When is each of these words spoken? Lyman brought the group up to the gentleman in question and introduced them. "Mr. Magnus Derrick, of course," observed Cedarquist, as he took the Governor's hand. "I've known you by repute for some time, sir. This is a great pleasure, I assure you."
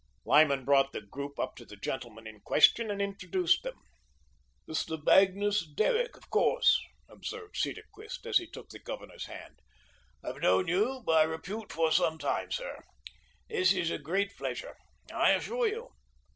Lyman 0.25 0.65
brought 0.65 0.93
the 0.93 1.01
group 1.01 1.37
up 1.37 1.55
to 1.57 1.63
the 1.63 1.75
gentleman 1.75 2.25
in 2.25 2.39
question 2.39 2.89
and 2.89 2.99
introduced 2.99 3.61
them. 3.61 3.77
"Mr. 4.67 4.99
Magnus 5.05 5.63
Derrick, 5.63 6.17
of 6.17 6.27
course," 6.31 6.81
observed 7.07 7.55
Cedarquist, 7.55 8.25
as 8.25 8.39
he 8.39 8.47
took 8.47 8.69
the 8.71 8.79
Governor's 8.79 9.27
hand. 9.27 9.59
"I've 10.23 10.41
known 10.41 10.67
you 10.67 11.03
by 11.05 11.21
repute 11.21 11.71
for 11.71 11.91
some 11.91 12.17
time, 12.17 12.51
sir. 12.51 12.83
This 13.47 13.73
is 13.73 13.91
a 13.91 13.99
great 13.99 14.35
pleasure, 14.35 14.75
I 15.13 15.33
assure 15.33 15.67
you." 15.67 15.89